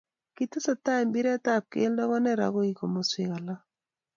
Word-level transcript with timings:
Kitesetai 0.35 1.01
mpiret 1.09 1.45
ab 1.55 1.65
kelt 1.71 1.99
koner 2.09 2.39
okoi 2.47 2.71
komoswek 2.79 3.31
alak. 3.37 3.61